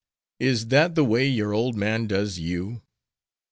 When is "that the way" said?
0.69-1.27